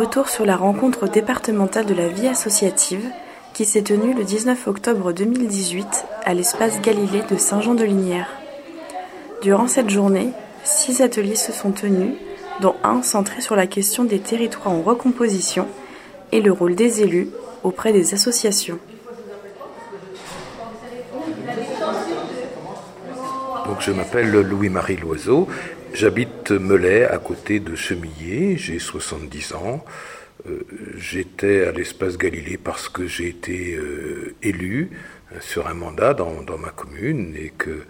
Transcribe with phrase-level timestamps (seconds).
[0.00, 3.04] Retour sur la rencontre départementale de la vie associative
[3.52, 8.30] qui s'est tenue le 19 octobre 2018 à l'espace Galilée de Saint-Jean-de-Linière.
[9.42, 10.30] Durant cette journée,
[10.64, 12.14] six ateliers se sont tenus,
[12.62, 15.68] dont un centré sur la question des territoires en recomposition
[16.32, 17.28] et le rôle des élus
[17.62, 18.78] auprès des associations.
[23.66, 25.46] Donc je m'appelle Louis-Marie Loiseau,
[25.94, 29.84] j'habite Melay à côté de Chemillé, j'ai 70 ans.
[30.48, 30.60] Euh,
[30.96, 34.90] j'étais à l'espace Galilée parce que j'ai été euh, élu
[35.32, 37.84] euh, sur un mandat dans, ma commune et que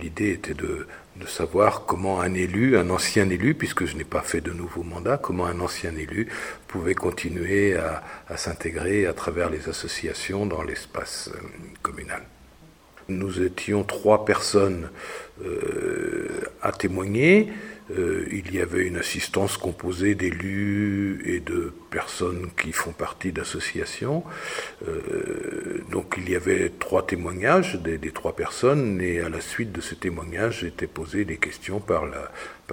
[0.00, 0.86] l'idée était de,
[1.26, 5.16] savoir comment un élu, un ancien élu, puisque je n'ai pas fait de nouveau mandat,
[5.18, 6.26] comment un ancien élu
[6.66, 11.30] pouvait continuer à, à s'intégrer à travers les associations dans l'espace
[11.80, 12.22] communal.
[13.08, 14.90] Nous étions trois personnes
[16.62, 17.48] à témoigner.
[17.98, 24.24] Euh, il y avait une assistance composée d'élus et de personnes qui font partie d'associations.
[24.88, 29.80] Euh, donc il y avait trois témoignages des, trois personnes et à la suite de
[29.80, 32.06] ce témoignage étaient posées des questions par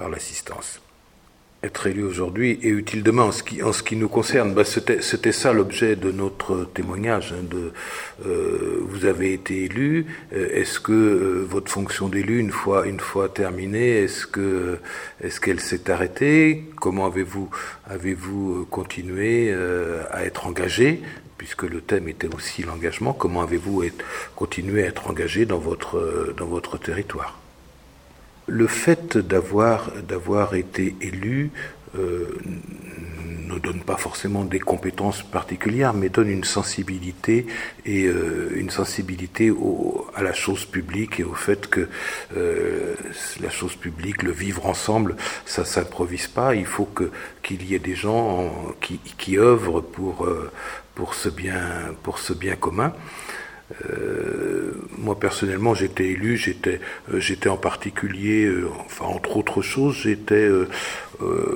[0.08, 0.80] l'assistance
[1.62, 3.24] être élu aujourd'hui est utile demain.
[3.24, 7.34] En ce qui, en ce qui nous concerne, bah, c'était ça l'objet de notre témoignage.
[7.34, 7.44] Hein,
[8.26, 8.59] euh,
[9.00, 10.06] vous avez été élu.
[10.32, 14.78] Euh, est-ce que euh, votre fonction d'élu, une fois, une fois terminée, est-ce que
[15.22, 16.64] est-ce qu'elle s'est arrêtée?
[16.80, 17.48] Comment avez-vous
[17.86, 19.52] avez-vous continué
[20.10, 21.00] à être engagé?
[21.38, 23.84] Puisque le thème était aussi l'engagement, comment avez-vous
[24.36, 27.38] continué à être engagé dans votre, dans votre territoire?
[28.46, 31.50] Le fait d'avoir d'avoir été élu
[31.98, 32.28] euh,
[33.54, 37.46] ne donne pas forcément des compétences particulières, mais donne une sensibilité
[37.84, 39.52] et euh, une sensibilité
[40.14, 41.88] à la chose publique et au fait que
[42.36, 42.94] euh,
[43.40, 46.54] la chose publique, le vivre ensemble, ça s'improvise pas.
[46.54, 47.10] Il faut que
[47.42, 50.28] qu'il y ait des gens qui, œuvrent pour
[50.94, 51.62] pour ce bien
[52.02, 52.92] pour ce bien commun.
[53.88, 56.80] Euh, moi personnellement, j'étais élu, j'étais,
[57.12, 60.48] euh, j'étais en particulier, euh, enfin entre autres choses, j'étais,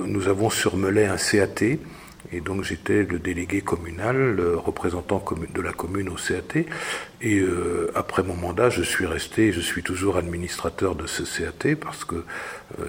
[0.05, 1.77] nous avons sur un CAT,
[2.31, 6.65] et donc j'étais le délégué communal, le représentant de la commune au CAT.
[7.21, 7.43] Et
[7.93, 12.23] après mon mandat, je suis resté, je suis toujours administrateur de ce CAT parce que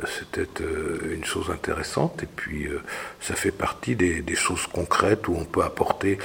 [0.07, 0.49] c'était
[1.13, 2.23] une chose intéressante.
[2.23, 2.69] Et puis
[3.21, 6.19] ça fait partie des, choses concrètes où on peut apporter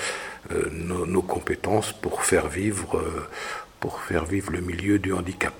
[0.51, 3.27] euh, nos, compétences pour faire vivre, euh,
[3.79, 5.53] pour faire vivre le milieu du handicap.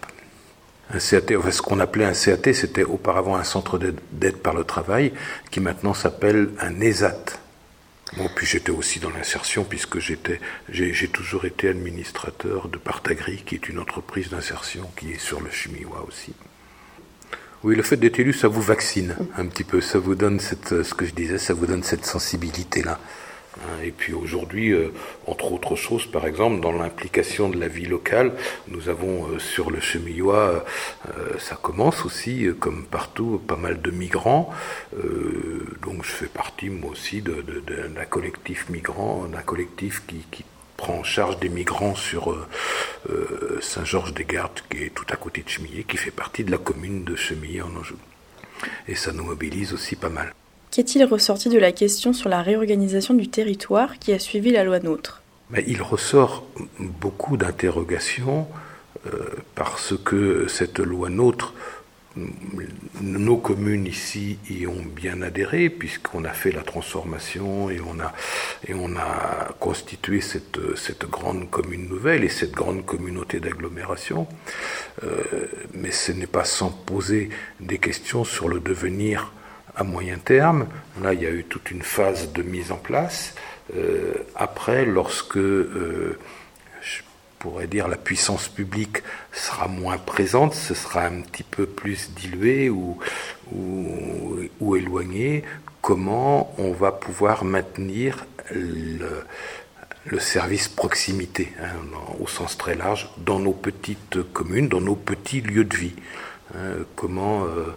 [0.93, 3.79] Un CAT, ce qu'on appelait un CAT, c'était auparavant un centre
[4.11, 5.13] d'aide par le travail,
[5.49, 7.39] qui maintenant s'appelle un ESAT.
[8.17, 13.55] Bon, puis j'étais aussi dans l'insertion, puisque j'étais, j'ai, toujours été administrateur de Partagri, qui
[13.55, 16.33] est une entreprise d'insertion qui est sur le Chimiwa aussi.
[17.63, 20.83] Oui, le fait d'être élu, ça vous vaccine un petit peu, ça vous donne cette,
[20.83, 22.99] ce que je disais, ça vous donne cette sensibilité-là.
[23.57, 24.93] Hein, et puis aujourd'hui, euh,
[25.27, 28.31] entre autres choses, par exemple, dans l'implication de la vie locale,
[28.67, 30.63] nous avons euh, sur le Chemillois,
[31.07, 34.49] euh, ça commence aussi, comme partout, pas mal de migrants.
[35.81, 40.45] donc je fais partie, moi aussi, d'un collectif migrant, d'un collectif qui,
[40.77, 42.35] prend en charge des migrants sur
[43.61, 47.15] Saint-Georges-des-Gardes, qui est tout à côté de Chemillé, qui fait partie de la commune de
[47.15, 47.97] Chemillé en Anjou.
[48.87, 50.33] Et ça nous mobilise aussi pas mal.
[50.71, 54.79] Qu'est-il ressorti de la question sur la réorganisation du territoire qui a suivi la loi
[54.79, 55.21] NOTRe?
[55.67, 56.47] Il ressort
[56.79, 58.47] beaucoup d'interrogations
[59.05, 61.53] euh, parce que cette loi NOTRe,
[63.01, 68.13] nos communes ici y ont bien adhéré puisqu'on a fait la transformation et on a,
[68.65, 74.25] et on a constitué cette, cette grande commune nouvelle et cette grande communauté d'agglomération.
[75.03, 75.21] Euh,
[75.73, 77.29] mais ce n'est pas sans poser
[77.59, 79.33] des questions sur le devenir
[79.75, 80.67] à moyen terme.
[81.01, 83.35] Là, il y a eu toute une phase de mise en place.
[83.75, 86.17] Euh, après, lorsque, euh,
[86.81, 87.01] je
[87.39, 92.69] pourrais dire, la puissance publique sera moins présente, ce sera un petit peu plus dilué
[92.69, 92.97] ou,
[93.51, 95.43] ou, éloigné,
[95.81, 99.25] comment on va pouvoir maintenir le,
[100.05, 101.71] le service proximité, hein,
[102.19, 105.95] au sens très large, dans nos petites communes, dans nos petits lieux de vie.
[106.53, 107.73] Hein, comment, euh,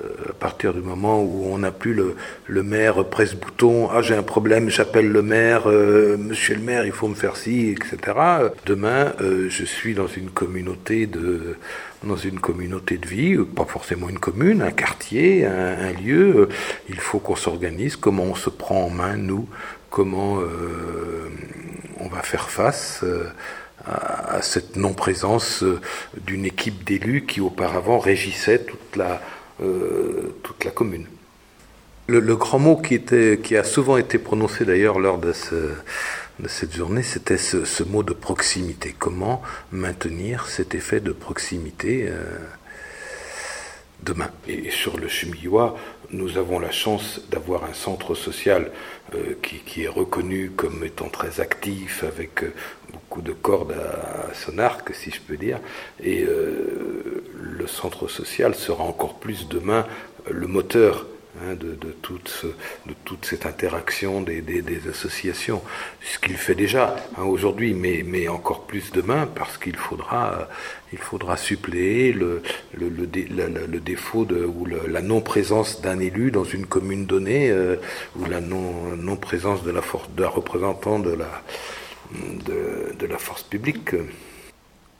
[0.00, 4.16] euh, à partir du moment où on n'a plus le, le, maire presse-bouton, ah j'ai
[4.16, 8.18] un problème, j'appelle le maire, euh, monsieur le maire, il faut me faire ci, etc.
[8.64, 11.56] Demain, je suis dans une communauté de
[12.04, 16.48] dans une communauté de vie, pas forcément une commune, un quartier, un, lieu.
[16.88, 19.48] il faut qu'on s'organise, comment on se prend en main, nous,
[19.90, 20.38] comment
[21.98, 23.04] on va faire face
[23.84, 25.80] à, cette non-présence euh,
[26.24, 29.20] d'une équipe d'élus qui auparavant régissait toute la,
[29.62, 31.06] euh, toute la commune.
[32.08, 35.32] Le, grand mot qui, était, qui a souvent été prononcé d'ailleurs lors de,
[36.38, 38.94] de cette journée, c'était ce, mot de proximité.
[38.96, 39.42] Comment
[39.72, 42.24] maintenir cet effet de proximité euh,
[44.02, 44.30] demain?
[44.46, 45.76] Et sur le Chemillois,
[46.10, 48.70] nous avons la chance d'avoir un centre social
[49.14, 52.52] euh, qui, est reconnu comme étant très actif, avec euh,
[53.22, 55.58] de cordes à, son arc, si je peux dire.
[56.02, 59.86] Et le centre social sera encore plus demain
[60.30, 61.06] le moteur
[61.42, 62.46] Hein, de, de, toute,
[62.86, 65.60] de, toute, cette interaction des, des, associations,
[66.00, 70.48] ce qu'il fait déjà hein, aujourd'hui, mais, mais, encore plus demain, parce qu'il faudra,
[70.94, 72.42] il faudra suppléer le,
[72.72, 77.76] le, le, défaut de, ou la non-présence d'un élu dans une commune donnée, euh,
[78.18, 81.42] ou la non-présence de la force d'un représentant de la,
[82.44, 83.94] de, la force publique.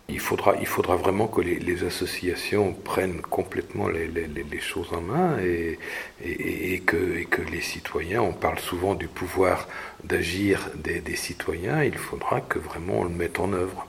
[0.09, 5.79] Il faudra, il faudra vraiment que les, associations prennent complètement les, choses en main et,
[6.25, 9.67] et, que, et, que, les citoyens, on parle souvent du pouvoir
[10.05, 13.87] d'agir des, des, citoyens, il faudra que vraiment on le mette en œuvre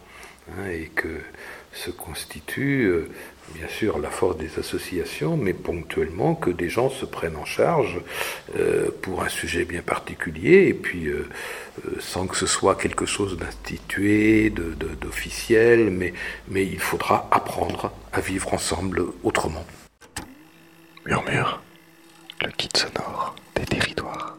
[0.49, 1.19] Hein, et que
[1.73, 3.09] se constitue euh,
[3.53, 7.99] bien sûr la force des associations, mais ponctuellement que des gens se prennent en charge
[8.55, 11.27] euh, pour un sujet bien particulier, et puis euh,
[11.99, 16.13] sans que ce soit quelque chose d'institué, d'officiel, mais,
[16.47, 19.65] mais il faudra apprendre à vivre ensemble autrement.
[21.05, 21.61] Murmure,
[22.41, 24.36] le kit sonore des territoires.